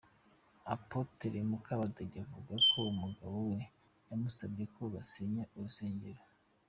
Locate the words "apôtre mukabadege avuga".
0.75-2.55